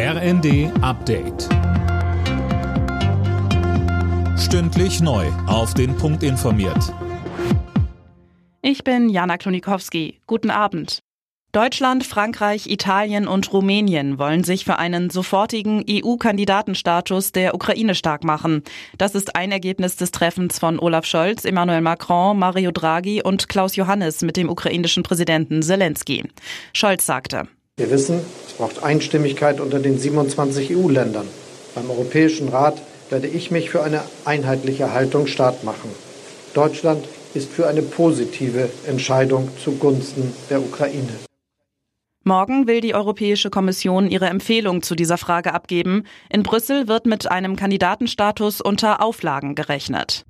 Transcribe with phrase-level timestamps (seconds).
[0.00, 1.48] RND Update.
[4.38, 5.26] Stündlich neu.
[5.48, 6.94] Auf den Punkt informiert.
[8.62, 10.20] Ich bin Jana Klonikowski.
[10.28, 11.00] Guten Abend.
[11.50, 18.62] Deutschland, Frankreich, Italien und Rumänien wollen sich für einen sofortigen EU-Kandidatenstatus der Ukraine stark machen.
[18.98, 23.74] Das ist ein Ergebnis des Treffens von Olaf Scholz, Emmanuel Macron, Mario Draghi und Klaus
[23.74, 26.22] Johannes mit dem ukrainischen Präsidenten Zelensky.
[26.72, 28.20] Scholz sagte, wir wissen,
[28.58, 31.26] braucht Einstimmigkeit unter den 27 EU-Ländern.
[31.74, 35.90] Beim Europäischen Rat werde ich mich für eine einheitliche Haltung stark machen.
[36.52, 41.12] Deutschland ist für eine positive Entscheidung zugunsten der Ukraine.
[42.24, 46.04] Morgen will die Europäische Kommission ihre Empfehlung zu dieser Frage abgeben.
[46.28, 50.26] In Brüssel wird mit einem Kandidatenstatus unter Auflagen gerechnet.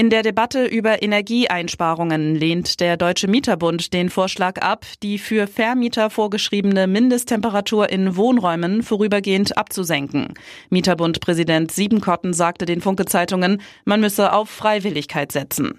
[0.00, 6.08] In der Debatte über Energieeinsparungen lehnt der Deutsche Mieterbund den Vorschlag ab, die für Vermieter
[6.08, 10.32] vorgeschriebene Mindesttemperatur in Wohnräumen vorübergehend abzusenken.
[10.70, 15.78] Mieterbund-Präsident Siebenkotten sagte den Funke-Zeitungen, man müsse auf Freiwilligkeit setzen.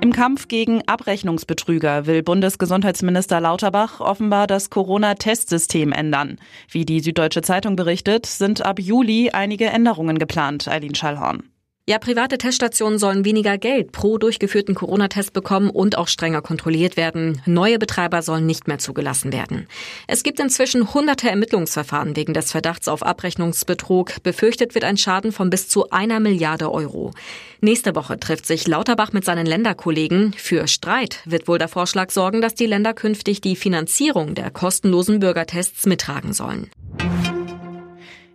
[0.00, 6.40] Im Kampf gegen Abrechnungsbetrüger will Bundesgesundheitsminister Lauterbach offenbar das Corona-Testsystem ändern.
[6.68, 11.53] Wie die Süddeutsche Zeitung berichtet, sind ab Juli einige Änderungen geplant, Eileen Schallhorn.
[11.86, 17.42] Ja, private Teststationen sollen weniger Geld pro durchgeführten Corona-Test bekommen und auch strenger kontrolliert werden.
[17.44, 19.66] Neue Betreiber sollen nicht mehr zugelassen werden.
[20.06, 24.22] Es gibt inzwischen hunderte Ermittlungsverfahren wegen des Verdachts auf Abrechnungsbetrug.
[24.22, 27.10] Befürchtet wird ein Schaden von bis zu einer Milliarde Euro.
[27.60, 30.32] Nächste Woche trifft sich Lauterbach mit seinen Länderkollegen.
[30.38, 35.20] Für Streit wird wohl der Vorschlag sorgen, dass die Länder künftig die Finanzierung der kostenlosen
[35.20, 36.70] Bürgertests mittragen sollen.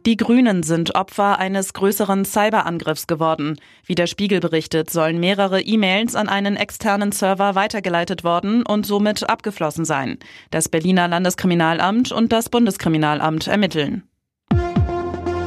[0.09, 3.57] Die Grünen sind Opfer eines größeren Cyberangriffs geworden.
[3.85, 9.29] Wie der Spiegel berichtet, sollen mehrere E-Mails an einen externen Server weitergeleitet worden und somit
[9.29, 10.17] abgeflossen sein.
[10.49, 14.01] Das Berliner Landeskriminalamt und das Bundeskriminalamt ermitteln.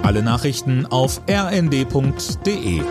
[0.05, 2.83] Alle Nachrichten auf rnd.de